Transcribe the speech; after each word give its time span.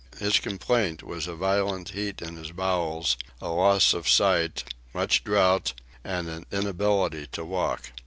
His 0.19 0.39
complaint 0.39 1.03
was 1.03 1.27
a 1.27 1.35
violent 1.35 1.89
heat 1.89 2.23
in 2.23 2.35
his 2.35 2.49
bowels, 2.51 3.17
a 3.39 3.49
loss 3.49 3.93
of 3.93 4.09
sight, 4.09 4.63
much 4.95 5.23
drought, 5.23 5.73
and 6.03 6.27
an 6.27 6.47
inability 6.51 7.27
to 7.33 7.45
walk. 7.45 7.91